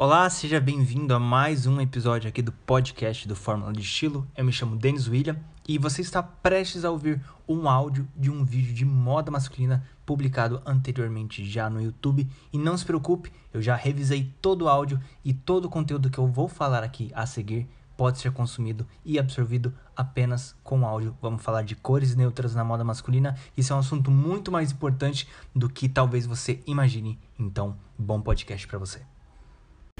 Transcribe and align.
Olá, 0.00 0.30
seja 0.30 0.60
bem-vindo 0.60 1.12
a 1.12 1.18
mais 1.18 1.66
um 1.66 1.80
episódio 1.80 2.28
aqui 2.28 2.40
do 2.40 2.52
podcast 2.52 3.26
do 3.26 3.34
Fórmula 3.34 3.72
de 3.72 3.80
Estilo. 3.80 4.24
Eu 4.36 4.44
me 4.44 4.52
chamo 4.52 4.76
Denis 4.76 5.08
William 5.08 5.36
e 5.66 5.76
você 5.76 6.02
está 6.02 6.22
prestes 6.22 6.84
a 6.84 6.90
ouvir 6.92 7.20
um 7.48 7.68
áudio 7.68 8.06
de 8.16 8.30
um 8.30 8.44
vídeo 8.44 8.72
de 8.72 8.84
moda 8.84 9.28
masculina 9.28 9.84
publicado 10.06 10.62
anteriormente 10.64 11.44
já 11.44 11.68
no 11.68 11.82
YouTube. 11.82 12.28
E 12.52 12.56
não 12.56 12.78
se 12.78 12.84
preocupe, 12.84 13.32
eu 13.52 13.60
já 13.60 13.74
revisei 13.74 14.32
todo 14.40 14.66
o 14.66 14.68
áudio 14.68 15.00
e 15.24 15.34
todo 15.34 15.64
o 15.64 15.68
conteúdo 15.68 16.10
que 16.10 16.18
eu 16.18 16.28
vou 16.28 16.46
falar 16.46 16.84
aqui 16.84 17.10
a 17.12 17.26
seguir 17.26 17.68
pode 17.96 18.20
ser 18.20 18.30
consumido 18.30 18.86
e 19.04 19.18
absorvido 19.18 19.74
apenas 19.96 20.54
com 20.62 20.86
áudio. 20.86 21.18
Vamos 21.20 21.42
falar 21.42 21.62
de 21.62 21.74
cores 21.74 22.14
neutras 22.14 22.54
na 22.54 22.62
moda 22.62 22.84
masculina. 22.84 23.34
Isso 23.56 23.72
é 23.72 23.76
um 23.76 23.80
assunto 23.80 24.12
muito 24.12 24.52
mais 24.52 24.70
importante 24.70 25.26
do 25.52 25.68
que 25.68 25.88
talvez 25.88 26.24
você 26.24 26.62
imagine. 26.68 27.18
Então, 27.36 27.76
bom 27.98 28.20
podcast 28.20 28.64
para 28.64 28.78
você. 28.78 29.17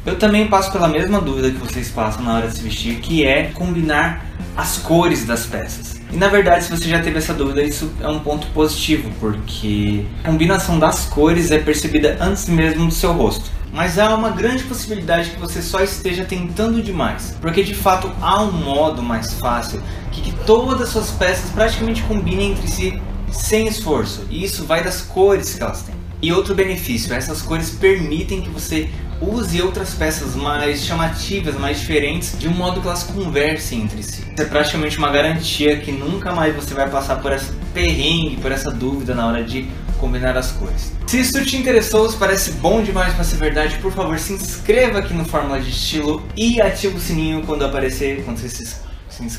Eu 0.06 0.18
também 0.18 0.46
passo 0.46 0.72
pela 0.72 0.88
mesma 0.88 1.20
dúvida 1.20 1.50
que 1.50 1.58
vocês 1.58 1.90
passam 1.90 2.22
na 2.22 2.36
hora 2.36 2.48
de 2.48 2.56
se 2.56 2.62
vestir, 2.62 2.96
que 3.00 3.24
é 3.26 3.44
combinar 3.52 4.24
as 4.56 4.78
cores 4.78 5.24
das 5.24 5.44
peças. 5.44 6.00
E 6.10 6.16
na 6.16 6.28
verdade, 6.28 6.64
se 6.64 6.70
você 6.70 6.88
já 6.88 7.02
teve 7.02 7.18
essa 7.18 7.34
dúvida, 7.34 7.62
isso 7.62 7.90
é 8.00 8.08
um 8.08 8.18
ponto 8.20 8.46
positivo, 8.48 9.10
porque 9.20 10.06
a 10.24 10.28
combinação 10.28 10.78
das 10.78 11.04
cores 11.04 11.50
é 11.50 11.58
percebida 11.58 12.16
antes 12.20 12.48
mesmo 12.48 12.86
do 12.86 12.94
seu 12.94 13.12
rosto. 13.12 13.50
Mas 13.72 13.98
há 13.98 14.14
uma 14.14 14.30
grande 14.30 14.64
possibilidade 14.64 15.30
que 15.30 15.38
você 15.38 15.60
só 15.60 15.82
esteja 15.82 16.24
tentando 16.24 16.82
demais, 16.82 17.36
porque 17.40 17.62
de 17.62 17.74
fato 17.74 18.10
há 18.22 18.42
um 18.42 18.50
modo 18.50 19.02
mais 19.02 19.34
fácil 19.34 19.82
que, 20.10 20.22
que 20.22 20.32
todas 20.46 20.80
as 20.80 20.88
suas 20.88 21.10
peças 21.10 21.50
praticamente 21.50 22.02
combinem 22.04 22.52
entre 22.52 22.66
si 22.66 23.00
sem 23.30 23.66
esforço, 23.66 24.26
e 24.30 24.42
isso 24.42 24.64
vai 24.64 24.82
das 24.82 25.02
cores 25.02 25.54
que 25.54 25.62
elas 25.62 25.82
têm. 25.82 25.94
E 26.22 26.32
outro 26.32 26.54
benefício, 26.54 27.12
essas 27.14 27.42
cores 27.42 27.70
permitem 27.70 28.40
que 28.40 28.48
você 28.48 28.88
use 29.20 29.60
outras 29.60 29.94
peças 29.94 30.34
mais 30.34 30.84
chamativas, 30.84 31.56
mais 31.56 31.80
diferentes, 31.80 32.38
de 32.38 32.48
um 32.48 32.52
modo 32.52 32.80
que 32.80 32.86
elas 32.86 33.02
conversem 33.02 33.82
entre 33.82 34.02
si. 34.02 34.22
Isso 34.22 34.42
é 34.42 34.44
praticamente 34.44 34.98
uma 34.98 35.10
garantia 35.10 35.78
que 35.78 35.92
nunca 35.92 36.32
mais 36.32 36.54
você 36.54 36.74
vai 36.74 36.88
passar 36.88 37.16
por 37.16 37.32
essa 37.32 37.52
perrengue, 37.74 38.36
por 38.36 38.52
essa 38.52 38.70
dúvida 38.70 39.14
na 39.14 39.26
hora 39.26 39.42
de 39.42 39.68
combinar 39.98 40.36
as 40.36 40.52
cores. 40.52 40.92
Se 41.06 41.20
isso 41.20 41.44
te 41.44 41.56
interessou, 41.56 42.08
se 42.08 42.16
parece 42.16 42.52
bom 42.52 42.82
demais 42.82 43.14
para 43.14 43.24
ser 43.24 43.36
verdade, 43.36 43.78
por 43.78 43.92
favor 43.92 44.18
se 44.18 44.32
inscreva 44.34 44.98
aqui 45.00 45.12
no 45.12 45.24
Fórmula 45.24 45.60
de 45.60 45.70
Estilo 45.70 46.22
e 46.36 46.60
ative 46.60 46.96
o 46.96 47.00
sininho 47.00 47.42
quando 47.42 47.64
aparecer, 47.64 48.24
quando 48.24 48.38
você 48.38 48.48
se 48.48 48.88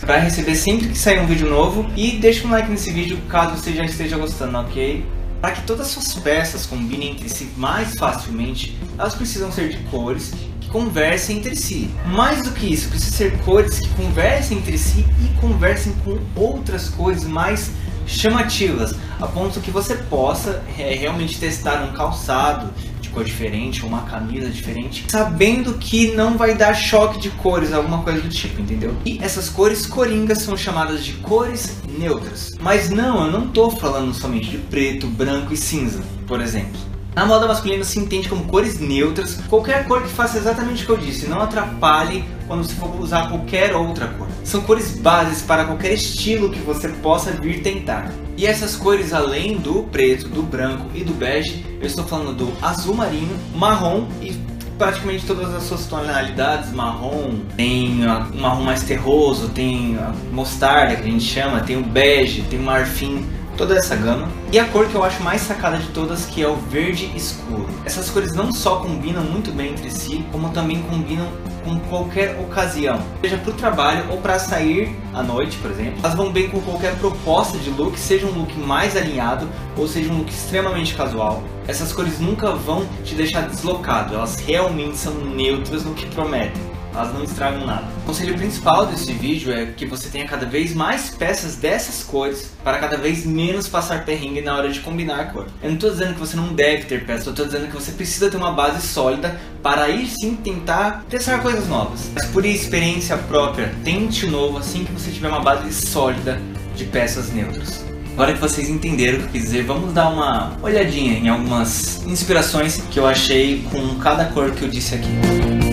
para 0.02 0.18
receber 0.18 0.56
sempre 0.56 0.90
que 0.90 0.98
sair 0.98 1.20
um 1.22 1.26
vídeo 1.26 1.50
novo 1.50 1.90
e 1.96 2.18
deixa 2.18 2.46
um 2.46 2.52
like 2.52 2.70
nesse 2.70 2.92
vídeo 2.92 3.18
caso 3.30 3.56
você 3.56 3.72
já 3.72 3.86
esteja 3.86 4.18
gostando, 4.18 4.58
ok? 4.58 5.06
Para 5.42 5.52
que 5.52 5.62
todas 5.64 5.88
as 5.88 5.94
suas 5.94 6.14
peças 6.16 6.66
combinem 6.66 7.12
entre 7.12 7.30
si 7.30 7.52
mais 7.56 7.94
facilmente, 7.98 8.78
elas 8.98 9.16
precisam 9.16 9.52
ser 9.52 9.70
de 9.70 9.78
cores 9.90 10.34
que 10.60 10.70
conversem 10.70 11.38
entre 11.38 11.56
si. 11.56 11.90
Mais 12.08 12.44
do 12.44 12.52
que 12.52 12.66
isso, 12.74 12.90
precisam 12.90 13.18
ser 13.18 13.38
cores 13.44 13.80
que 13.80 13.90
conversem 13.90 14.58
entre 14.58 14.78
si 14.78 15.06
e 15.24 15.40
conversem 15.40 15.94
com 16.04 16.20
outras 16.36 16.90
cores 16.90 17.24
mais 17.24 17.72
chamativas, 18.06 18.96
a 19.22 19.28
ponto 19.28 19.62
que 19.62 19.72
você 19.72 19.96
possa 19.96 20.64
é, 20.78 20.94
realmente 20.96 21.40
testar 21.40 21.84
um 21.84 21.94
calçado 21.94 22.74
de 23.10 23.14
cor 23.14 23.24
diferente, 23.24 23.84
uma 23.84 24.04
camisa 24.04 24.50
diferente, 24.50 25.06
sabendo 25.08 25.74
que 25.74 26.12
não 26.12 26.38
vai 26.38 26.56
dar 26.56 26.74
choque 26.74 27.20
de 27.20 27.30
cores, 27.32 27.74
alguma 27.74 28.04
coisa 28.04 28.22
do 28.22 28.30
tipo, 28.30 28.62
entendeu? 28.62 28.96
E 29.06 29.18
essas 29.22 29.50
cores 29.50 29.86
coringas 29.86 30.40
são 30.40 30.56
chamadas 30.56 31.04
de 31.04 31.14
cores 31.14 31.82
neutras. 31.98 32.54
Mas 32.62 32.90
não, 32.90 33.26
eu 33.26 33.32
não 33.32 33.46
estou 33.48 33.72
falando 33.72 34.14
somente 34.14 34.50
de 34.50 34.58
preto, 34.58 35.08
branco 35.08 35.54
e 35.54 35.58
cinza, 35.58 36.02
por 36.28 36.40
exemplo. 36.40 36.80
Na 37.16 37.26
moda 37.26 37.48
masculina 37.48 37.84
se 37.84 38.00
entende 38.00 38.30
como 38.30 38.46
cores 38.46 38.80
neutras, 38.80 39.42
qualquer 39.50 39.86
cor 39.88 40.02
que 40.02 40.10
faça 40.10 40.38
exatamente 40.38 40.84
o 40.84 40.86
que 40.86 40.92
eu 40.92 40.98
disse, 40.98 41.28
não 41.28 41.42
atrapalhe 41.42 42.24
quando 42.48 42.64
você 42.64 42.76
for 42.76 43.00
usar 43.00 43.30
qualquer 43.30 43.76
outra 43.76 44.08
cor. 44.08 44.28
São 44.44 44.62
cores 44.62 44.96
bases 44.98 45.42
para 45.42 45.66
qualquer 45.66 45.94
estilo 45.94 46.50
que 46.50 46.60
você 46.60 46.88
possa 46.88 47.32
vir 47.32 47.62
tentar. 47.62 48.12
E 48.38 48.46
essas 48.46 48.76
cores, 48.76 49.14
além 49.14 49.58
do 49.58 49.84
preto, 49.84 50.30
do 50.30 50.42
branco 50.42 50.86
e 50.96 51.04
do 51.04 51.14
bege, 51.14 51.66
eu 51.82 51.88
estou 51.88 52.06
falando 52.06 52.34
do 52.34 52.54
azul 52.62 52.96
marinho, 52.96 53.38
marrom 53.54 54.08
e 54.22 54.32
praticamente 54.78 55.26
todas 55.26 55.54
as 55.54 55.64
suas 55.64 55.86
tonalidades, 55.88 56.72
marrom, 56.72 57.40
tem 57.58 58.02
um 58.34 58.40
marrom 58.40 58.64
mais 58.64 58.82
terroso, 58.82 59.50
tem 59.50 60.00
mostarda 60.32 60.96
que 60.96 61.02
a 61.02 61.12
gente 61.12 61.26
chama, 61.26 61.60
tem 61.60 61.76
o 61.76 61.84
bege, 61.84 62.44
tem 62.44 62.58
o 62.58 62.64
marfim, 62.64 63.26
toda 63.60 63.76
essa 63.76 63.94
gama. 63.94 64.30
E 64.54 64.58
a 64.58 64.64
cor 64.64 64.88
que 64.88 64.96
eu 64.96 65.04
acho 65.04 65.22
mais 65.22 65.42
sacada 65.42 65.78
de 65.78 65.88
todas 65.90 66.26
que 66.26 66.42
é 66.42 66.48
o 66.48 66.56
verde 66.56 67.12
escuro. 67.14 67.68
Essas 67.86 68.10
cores 68.10 68.34
não 68.34 68.54
só 68.54 68.78
combinam 68.78 69.22
muito 69.22 69.52
bem 69.52 69.72
entre 69.72 69.92
si, 69.92 70.26
como 70.32 70.50
também 70.52 70.82
combinam 70.84 71.28
com 71.66 71.78
qualquer 71.82 72.40
ocasião, 72.40 73.02
seja 73.22 73.38
para 73.38 73.52
o 73.52 73.54
trabalho 73.54 74.06
ou 74.12 74.18
para 74.22 74.40
sair 74.40 74.96
à 75.14 75.22
noite, 75.22 75.58
por 75.58 75.70
exemplo. 75.70 76.00
Elas 76.02 76.16
vão 76.16 76.32
bem 76.32 76.50
com 76.50 76.62
qualquer 76.62 76.96
proposta 76.98 77.58
de 77.58 77.70
look, 77.70 78.00
seja 78.00 78.26
um 78.26 78.32
look 78.32 78.58
mais 78.58 78.96
alinhado 78.96 79.48
ou 79.76 79.86
seja 79.86 80.10
um 80.10 80.20
look 80.20 80.30
extremamente 80.30 80.96
casual. 80.96 81.44
Essas 81.68 81.92
cores 81.92 82.18
nunca 82.18 82.52
vão 82.54 82.88
te 83.04 83.14
deixar 83.14 83.42
deslocado, 83.42 84.16
elas 84.16 84.38
realmente 84.38 84.96
são 84.96 85.14
neutras 85.14 85.84
no 85.84 85.94
que 85.94 86.06
prometem 86.08 86.69
elas 86.94 87.14
não 87.14 87.24
estragam 87.24 87.66
nada. 87.66 87.86
O 88.04 88.08
conselho 88.08 88.36
principal 88.36 88.86
desse 88.86 89.12
vídeo 89.14 89.54
é 89.54 89.68
que 89.68 89.86
você 89.86 90.10
tenha 90.10 90.26
cada 90.26 90.46
vez 90.46 90.74
mais 90.74 91.10
peças 91.10 91.56
dessas 91.56 92.04
cores 92.04 92.52
para 92.64 92.78
cada 92.78 92.98
vez 92.98 93.26
menos 93.26 93.68
passar 93.68 94.06
perrengue 94.06 94.42
na 94.42 94.56
hora 94.56 94.70
de 94.70 94.80
combinar 94.80 95.20
a 95.20 95.26
cor. 95.26 95.48
Eu 95.62 95.70
não 95.70 95.76
estou 95.76 95.92
dizendo 95.92 96.14
que 96.14 96.20
você 96.20 96.36
não 96.36 96.54
deve 96.54 96.86
ter 96.86 97.06
peças, 97.06 97.28
eu 97.28 97.32
estou 97.32 97.46
dizendo 97.46 97.68
que 97.68 97.76
você 97.76 97.92
precisa 97.92 98.30
ter 98.30 98.38
uma 98.38 98.52
base 98.52 98.86
sólida 98.86 99.40
para 99.62 99.84
aí 99.84 100.08
sim 100.08 100.36
tentar 100.36 101.06
testar 101.10 101.40
coisas 101.40 101.68
novas. 101.68 102.10
Mas 102.14 102.26
por 102.26 102.46
experiência 102.46 103.18
própria, 103.18 103.74
tente 103.84 104.26
novo 104.28 104.58
assim 104.58 104.84
que 104.84 104.92
você 104.92 105.12
tiver 105.12 105.28
uma 105.28 105.42
base 105.42 105.72
sólida 105.74 106.40
de 106.76 106.86
peças 106.86 107.32
neutras. 107.32 107.84
Agora 108.14 108.34
que 108.34 108.40
vocês 108.40 108.70
entenderam 108.70 109.20
o 109.20 109.22
que 109.22 109.28
eu 109.28 109.32
quis 109.32 109.44
dizer, 109.44 109.64
vamos 109.64 109.94
dar 109.94 110.10
uma 110.10 110.58
olhadinha 110.62 111.14
em 111.14 111.30
algumas 111.30 112.06
inspirações 112.06 112.82
que 112.92 113.00
eu 113.00 113.08
achei 113.08 113.64
com 113.72 113.96
cada 114.00 114.26
cor 114.26 114.52
que 114.52 114.64
eu 114.64 114.68
disse 114.68 114.96
aqui. 114.96 115.69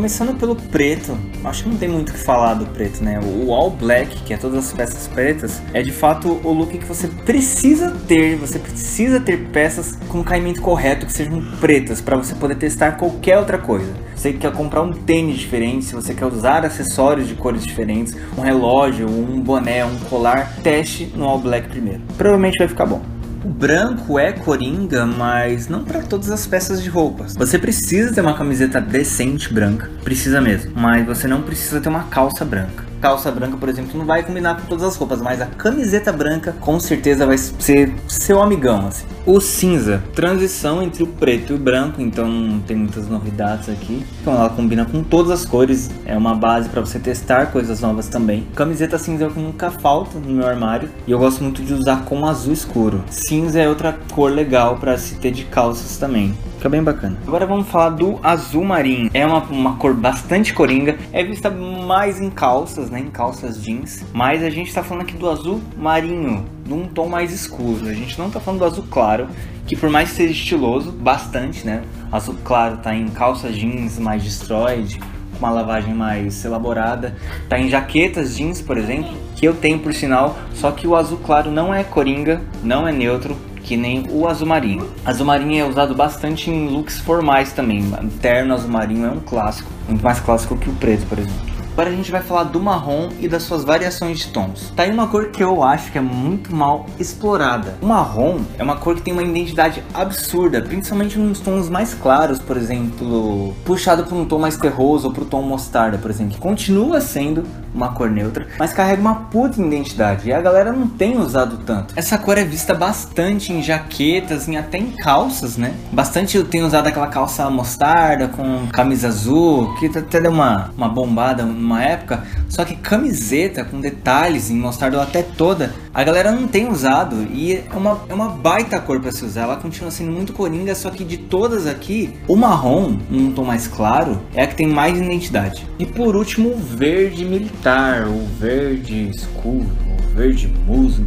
Começando 0.00 0.34
pelo 0.38 0.56
preto, 0.56 1.14
acho 1.44 1.62
que 1.62 1.68
não 1.68 1.76
tem 1.76 1.86
muito 1.86 2.08
o 2.08 2.12
que 2.14 2.18
falar 2.18 2.54
do 2.54 2.64
preto, 2.64 3.04
né? 3.04 3.20
O 3.20 3.52
all 3.52 3.68
black, 3.70 4.22
que 4.22 4.32
é 4.32 4.38
todas 4.38 4.68
as 4.68 4.72
peças 4.72 5.06
pretas, 5.06 5.60
é 5.74 5.82
de 5.82 5.92
fato 5.92 6.40
o 6.42 6.52
look 6.54 6.78
que 6.78 6.86
você 6.86 7.06
precisa 7.06 7.90
ter. 8.08 8.36
Você 8.36 8.58
precisa 8.58 9.20
ter 9.20 9.48
peças 9.48 9.98
com 10.08 10.24
caimento 10.24 10.62
correto 10.62 11.04
que 11.04 11.12
sejam 11.12 11.44
pretas 11.60 12.00
para 12.00 12.16
você 12.16 12.34
poder 12.34 12.54
testar 12.54 12.92
qualquer 12.92 13.36
outra 13.36 13.58
coisa. 13.58 13.92
Você 14.16 14.32
quer 14.32 14.50
comprar 14.52 14.80
um 14.80 14.90
tênis 14.90 15.36
diferente, 15.36 15.84
se 15.84 15.94
você 15.94 16.14
quer 16.14 16.24
usar 16.24 16.64
acessórios 16.64 17.28
de 17.28 17.34
cores 17.34 17.62
diferentes, 17.62 18.16
um 18.38 18.40
relógio, 18.40 19.06
um 19.06 19.38
boné, 19.38 19.84
um 19.84 19.98
colar, 20.08 20.56
teste 20.62 21.12
no 21.14 21.26
all 21.26 21.38
black 21.38 21.68
primeiro. 21.68 22.00
Provavelmente 22.16 22.56
vai 22.56 22.68
ficar 22.68 22.86
bom. 22.86 23.19
O 23.42 23.48
branco 23.48 24.18
é 24.18 24.32
coringa, 24.32 25.06
mas 25.06 25.66
não 25.66 25.82
para 25.82 26.02
todas 26.02 26.30
as 26.30 26.46
peças 26.46 26.82
de 26.82 26.90
roupas. 26.90 27.34
Você 27.34 27.58
precisa 27.58 28.12
ter 28.12 28.20
uma 28.20 28.36
camiseta 28.36 28.80
decente 28.80 29.52
branca, 29.52 29.90
precisa 30.04 30.40
mesmo, 30.40 30.72
mas 30.74 31.06
você 31.06 31.26
não 31.26 31.40
precisa 31.40 31.80
ter 31.80 31.88
uma 31.88 32.04
calça 32.04 32.44
branca 32.44 32.89
calça 33.00 33.30
branca, 33.30 33.56
por 33.56 33.68
exemplo, 33.68 33.98
não 33.98 34.04
vai 34.04 34.22
combinar 34.22 34.60
com 34.60 34.66
todas 34.66 34.84
as 34.84 34.96
roupas, 34.96 35.20
mas 35.22 35.40
a 35.40 35.46
camiseta 35.46 36.12
branca 36.12 36.54
com 36.60 36.78
certeza 36.78 37.26
vai 37.26 37.38
ser 37.38 37.94
seu 38.06 38.42
amigão, 38.42 38.86
assim. 38.86 39.06
O 39.26 39.40
cinza, 39.40 40.02
transição 40.14 40.82
entre 40.82 41.02
o 41.02 41.06
preto 41.06 41.52
e 41.52 41.56
o 41.56 41.58
branco, 41.58 42.00
então 42.00 42.60
tem 42.66 42.76
muitas 42.76 43.08
novidades 43.08 43.68
aqui. 43.68 44.04
Então 44.20 44.34
ela 44.34 44.48
combina 44.48 44.84
com 44.84 45.02
todas 45.02 45.30
as 45.30 45.44
cores, 45.44 45.90
é 46.04 46.16
uma 46.16 46.34
base 46.34 46.68
para 46.68 46.80
você 46.80 46.98
testar 46.98 47.46
coisas 47.46 47.80
novas 47.80 48.08
também. 48.08 48.46
Camiseta 48.54 48.98
cinza 48.98 49.24
é 49.24 49.26
o 49.26 49.30
que 49.30 49.40
nunca 49.40 49.70
falta 49.70 50.18
no 50.18 50.30
meu 50.30 50.46
armário 50.46 50.88
e 51.06 51.10
eu 51.12 51.18
gosto 51.18 51.42
muito 51.42 51.62
de 51.62 51.72
usar 51.74 52.04
com 52.04 52.26
azul 52.26 52.52
escuro. 52.52 53.04
Cinza 53.10 53.60
é 53.60 53.68
outra 53.68 53.96
cor 54.12 54.30
legal 54.30 54.76
para 54.76 54.96
se 54.98 55.14
ter 55.16 55.30
de 55.30 55.44
calças 55.44 55.96
também. 55.96 56.34
Fica 56.60 56.68
bem 56.68 56.82
bacana. 56.82 57.16
Agora 57.26 57.46
vamos 57.46 57.68
falar 57.68 57.88
do 57.88 58.20
azul 58.22 58.62
marinho. 58.62 59.10
É 59.14 59.24
uma, 59.24 59.38
uma 59.44 59.76
cor 59.76 59.94
bastante 59.94 60.52
coringa. 60.52 60.98
É 61.10 61.24
vista 61.24 61.48
mais 61.48 62.20
em 62.20 62.28
calças, 62.28 62.90
né? 62.90 63.00
Em 63.00 63.08
calças 63.08 63.62
jeans. 63.62 64.04
Mas 64.12 64.42
a 64.44 64.50
gente 64.50 64.70
tá 64.70 64.82
falando 64.82 65.04
aqui 65.04 65.14
do 65.14 65.30
azul 65.30 65.62
marinho. 65.74 66.44
Num 66.66 66.86
tom 66.86 67.08
mais 67.08 67.32
escuro. 67.32 67.88
A 67.88 67.94
gente 67.94 68.18
não 68.18 68.28
tá 68.28 68.40
falando 68.40 68.60
do 68.60 68.66
azul 68.66 68.84
claro. 68.90 69.26
Que 69.66 69.74
por 69.74 69.88
mais 69.88 70.10
que 70.10 70.16
seja 70.16 70.34
estiloso, 70.34 70.92
bastante, 70.92 71.64
né? 71.64 71.82
Azul 72.12 72.36
claro 72.44 72.76
tá 72.76 72.94
em 72.94 73.08
calças 73.08 73.56
jeans 73.56 73.98
mais 73.98 74.22
destroyed 74.22 75.00
uma 75.38 75.50
lavagem 75.50 75.94
mais 75.94 76.44
elaborada. 76.44 77.16
Tá 77.48 77.58
em 77.58 77.70
jaquetas 77.70 78.36
jeans, 78.36 78.60
por 78.60 78.76
exemplo, 78.76 79.10
que 79.34 79.46
eu 79.46 79.54
tenho 79.54 79.78
por 79.78 79.94
sinal, 79.94 80.36
só 80.54 80.70
que 80.70 80.86
o 80.86 80.94
azul 80.94 81.18
claro 81.24 81.50
não 81.50 81.72
é 81.72 81.82
coringa, 81.82 82.42
não 82.62 82.86
é 82.86 82.92
neutro, 82.92 83.34
que 83.62 83.76
nem 83.76 84.06
o 84.10 84.26
azul 84.26 84.46
marinho. 84.46 84.88
Azul 85.04 85.26
marinho 85.26 85.64
é 85.64 85.68
usado 85.68 85.94
bastante 85.94 86.50
em 86.50 86.68
looks 86.68 86.98
formais 86.98 87.52
também. 87.52 87.84
Terno 88.20 88.54
azul 88.54 88.70
marinho 88.70 89.06
é 89.06 89.10
um 89.10 89.20
clássico, 89.20 89.70
muito 89.88 90.02
mais 90.02 90.20
clássico 90.20 90.56
que 90.56 90.68
o 90.68 90.72
preto, 90.74 91.06
por 91.06 91.18
exemplo. 91.18 91.49
Agora 91.72 91.88
a 91.88 91.92
gente 91.92 92.10
vai 92.10 92.22
falar 92.22 92.44
do 92.44 92.60
marrom 92.60 93.08
e 93.20 93.28
das 93.28 93.42
suas 93.42 93.64
variações 93.64 94.18
de 94.18 94.28
tons. 94.28 94.72
Tá 94.76 94.82
aí 94.82 94.90
uma 94.90 95.06
cor 95.06 95.28
que 95.28 95.42
eu 95.42 95.62
acho 95.62 95.90
que 95.90 95.98
é 95.98 96.00
muito 96.00 96.54
mal 96.54 96.86
explorada. 96.98 97.76
O 97.80 97.86
marrom 97.86 98.40
é 98.58 98.62
uma 98.62 98.76
cor 98.76 98.96
que 98.96 99.02
tem 99.02 99.12
uma 99.12 99.22
identidade 99.22 99.82
absurda, 99.94 100.60
principalmente 100.60 101.18
nos 101.18 101.40
tons 101.40 101.68
mais 101.68 101.94
claros, 101.94 102.38
por 102.38 102.56
exemplo, 102.56 103.54
puxado 103.64 104.04
para 104.04 104.14
um 104.14 104.24
tom 104.24 104.38
mais 104.38 104.56
terroso 104.56 105.08
ou 105.08 105.14
para 105.14 105.22
o 105.22 105.26
tom 105.26 105.42
mostarda, 105.42 105.98
por 105.98 106.10
exemplo, 106.10 106.34
que 106.34 106.40
continua 106.40 107.00
sendo 107.00 107.44
uma 107.74 107.92
cor 107.92 108.10
neutra, 108.10 108.48
mas 108.58 108.72
carrega 108.72 109.00
uma 109.00 109.14
puta 109.14 109.60
identidade 109.60 110.28
e 110.28 110.32
a 110.32 110.40
galera 110.40 110.72
não 110.72 110.88
tem 110.88 111.16
usado 111.18 111.58
tanto. 111.64 111.94
Essa 111.96 112.18
cor 112.18 112.36
é 112.36 112.44
vista 112.44 112.74
bastante 112.74 113.52
em 113.52 113.62
jaquetas, 113.62 114.48
e 114.48 114.56
até 114.56 114.78
em 114.78 114.90
calças, 114.90 115.56
né? 115.56 115.74
Bastante 115.92 116.36
eu 116.36 116.44
tenho 116.44 116.66
usado 116.66 116.86
aquela 116.86 117.06
calça 117.06 117.48
mostarda 117.48 118.28
com 118.28 118.66
camisa 118.72 119.08
azul, 119.08 119.74
que 119.78 119.86
até 119.86 120.20
deu 120.20 120.30
uma, 120.30 120.70
uma 120.76 120.88
bombada 120.88 121.44
numa 121.60 121.82
época, 121.82 122.24
só 122.48 122.64
que 122.64 122.76
camiseta 122.76 123.64
com 123.64 123.80
detalhes 123.80 124.50
em 124.50 124.56
mostarda 124.56 125.02
até 125.02 125.22
toda, 125.22 125.74
a 125.92 126.02
galera 126.02 126.32
não 126.32 126.46
tem 126.46 126.68
usado 126.68 127.26
e 127.32 127.54
é 127.54 127.64
uma, 127.74 128.00
é 128.08 128.14
uma 128.14 128.28
baita 128.28 128.80
cor 128.80 129.00
para 129.00 129.12
se 129.12 129.24
usar. 129.24 129.42
Ela 129.42 129.56
continua 129.56 129.90
sendo 129.90 130.10
muito 130.10 130.32
coringa, 130.32 130.74
só 130.74 130.90
que 130.90 131.04
de 131.04 131.16
todas 131.16 131.66
aqui, 131.66 132.14
o 132.26 132.36
marrom, 132.36 132.98
num 133.10 133.32
tom 133.32 133.44
mais 133.44 133.66
claro, 133.66 134.20
é 134.34 134.42
a 134.42 134.46
que 134.46 134.54
tem 134.54 134.66
mais 134.66 134.98
identidade. 134.98 135.66
E 135.78 135.86
por 135.86 136.16
último, 136.16 136.50
o 136.50 136.56
verde 136.56 137.24
militar, 137.24 138.06
o 138.06 138.26
verde 138.38 139.10
escuro, 139.10 139.66
o 139.98 140.14
verde 140.14 140.52
musgo. 140.66 141.06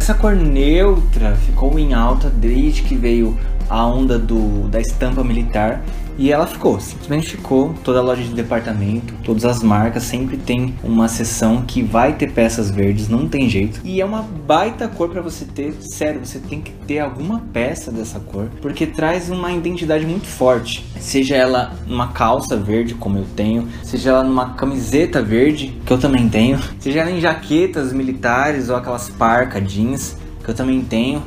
Essa 0.00 0.14
cor 0.14 0.36
neutra 0.36 1.34
ficou 1.46 1.78
em 1.78 1.94
alta 1.94 2.28
desde 2.28 2.82
que 2.82 2.94
veio 2.94 3.38
a 3.68 3.86
onda 3.86 4.18
do, 4.18 4.68
da 4.68 4.80
estampa 4.80 5.24
militar 5.24 5.82
e 6.16 6.30
ela 6.30 6.46
ficou, 6.46 6.80
simplesmente 6.80 7.28
ficou. 7.28 7.74
Toda 7.84 8.00
loja 8.00 8.22
de 8.22 8.32
departamento, 8.32 9.14
todas 9.24 9.44
as 9.44 9.62
marcas 9.62 10.04
sempre 10.04 10.36
tem 10.36 10.74
uma 10.82 11.08
seção 11.08 11.62
que 11.62 11.82
vai 11.82 12.14
ter 12.14 12.32
peças 12.32 12.70
verdes, 12.70 13.08
não 13.08 13.28
tem 13.28 13.48
jeito. 13.48 13.80
E 13.84 14.00
é 14.00 14.04
uma 14.04 14.22
baita 14.22 14.88
cor 14.88 15.08
para 15.08 15.22
você 15.22 15.44
ter, 15.44 15.72
sério, 15.80 16.24
você 16.24 16.38
tem 16.38 16.60
que 16.60 16.70
ter 16.86 17.00
alguma 17.00 17.40
peça 17.52 17.90
dessa 17.90 18.20
cor, 18.20 18.48
porque 18.60 18.86
traz 18.86 19.30
uma 19.30 19.52
identidade 19.52 20.06
muito 20.06 20.26
forte. 20.26 20.84
Seja 20.98 21.36
ela 21.36 21.72
numa 21.86 22.08
calça 22.08 22.56
verde, 22.56 22.94
como 22.94 23.18
eu 23.18 23.26
tenho, 23.36 23.68
seja 23.82 24.10
ela 24.10 24.24
numa 24.24 24.50
camiseta 24.54 25.22
verde, 25.22 25.78
que 25.84 25.92
eu 25.92 25.98
também 25.98 26.28
tenho, 26.28 26.58
seja 26.78 27.00
ela 27.00 27.10
em 27.10 27.20
jaquetas 27.20 27.92
militares 27.92 28.68
ou 28.68 28.76
aquelas 28.76 29.08
parca 29.10 29.60
jeans, 29.60 30.16
que 30.42 30.50
eu 30.50 30.54
também 30.54 30.82
tenho. 30.82 31.22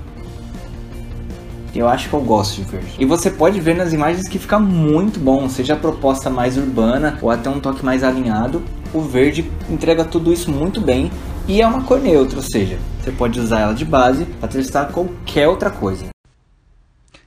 Eu 1.77 1.87
acho 1.87 2.09
que 2.09 2.15
eu 2.15 2.21
gosto 2.21 2.55
de 2.55 2.63
verde. 2.63 2.95
E 2.97 3.05
você 3.05 3.29
pode 3.29 3.61
ver 3.61 3.75
nas 3.75 3.93
imagens 3.93 4.27
que 4.27 4.39
fica 4.39 4.57
muito 4.57 5.19
bom, 5.19 5.47
seja 5.47 5.75
a 5.75 5.77
proposta 5.77 6.27
mais 6.27 6.57
urbana 6.57 7.19
ou 7.21 7.29
até 7.29 7.49
um 7.49 7.59
toque 7.59 7.85
mais 7.85 8.03
alinhado. 8.03 8.63
O 8.91 9.01
verde 9.01 9.49
entrega 9.69 10.03
tudo 10.03 10.33
isso 10.33 10.51
muito 10.51 10.81
bem 10.81 11.11
e 11.47 11.61
é 11.61 11.67
uma 11.67 11.83
cor 11.83 11.99
neutra, 11.99 12.37
ou 12.37 12.43
seja, 12.43 12.79
você 12.99 13.11
pode 13.11 13.39
usar 13.39 13.59
ela 13.59 13.73
de 13.73 13.85
base 13.85 14.25
para 14.25 14.49
testar 14.49 14.87
qualquer 14.87 15.47
outra 15.47 15.69
coisa. 15.69 16.07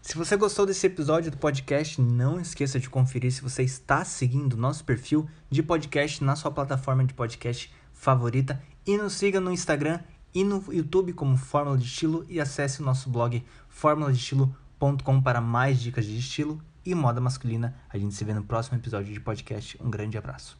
Se 0.02 0.17
você 0.17 0.37
gostou 0.37 0.67
desse 0.67 0.85
episódio 0.88 1.31
do 1.31 1.37
podcast, 1.37 2.00
não 2.00 2.41
esqueça 2.41 2.81
de 2.81 2.91
conferir 2.91 3.31
se 3.31 3.43
você 3.43 3.62
está 3.62 4.05
seguindo 4.05 4.56
nosso 4.56 4.85
perfil 4.85 5.29
de 5.49 5.62
podcast 5.62 6.25
na 6.25 6.35
sua 6.35 6.50
plataforma 6.50 7.05
de 7.05 7.14
podcast 7.14 7.73
favorita 7.93 8.61
e 8.85 8.96
nos 8.96 9.12
siga 9.12 9.38
no 9.38 9.53
Instagram 9.53 10.00
e 10.35 10.44
no 10.44 10.62
YouTube 10.73 11.12
como 11.12 11.37
Fórmula 11.37 11.77
de 11.77 11.85
Estilo 11.85 12.25
e 12.29 12.41
acesse 12.41 12.81
o 12.81 12.85
nosso 12.85 13.09
blog 13.11 13.44
formuladestilo.com 13.69 15.21
para 15.23 15.41
mais 15.41 15.81
dicas 15.81 16.05
de 16.05 16.19
estilo 16.19 16.61
e 16.85 16.94
moda 16.94 17.21
masculina. 17.21 17.75
A 17.88 17.99
gente 17.99 18.15
se 18.15 18.25
vê 18.25 18.35
no 18.35 18.44
próximo 18.44 18.79
episódio 18.79 19.12
de 19.12 19.21
podcast. 19.21 19.79
Um 19.82 19.91
grande 19.91 20.17
abraço. 20.17 20.59